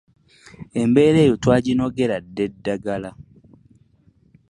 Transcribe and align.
Embeera 0.81 1.17
eyo 1.25 1.35
twaginogera 1.43 2.15
dda 2.23 2.41
eddagala. 2.49 3.11